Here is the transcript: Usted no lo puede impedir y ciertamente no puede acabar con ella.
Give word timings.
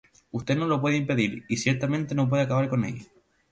Usted 0.31 0.57
no 0.57 0.65
lo 0.65 0.81
puede 0.81 0.95
impedir 0.97 1.45
y 1.47 1.57
ciertamente 1.57 2.15
no 2.15 2.27
puede 2.27 2.41
acabar 2.41 2.67
con 2.69 2.85
ella. 2.85 3.03